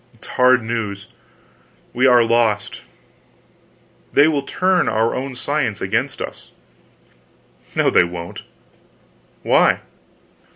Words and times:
"It's 0.15 0.29
hard 0.29 0.63
news. 0.63 1.05
We 1.93 2.07
are 2.07 2.23
lost. 2.23 2.81
They 4.13 4.27
will 4.27 4.41
turn 4.41 4.89
our 4.89 5.13
own 5.13 5.35
science 5.35 5.79
against 5.79 6.23
us." 6.23 6.53
"No 7.75 7.91
they 7.91 8.03
won't." 8.03 8.41
"Why?" 9.43 9.81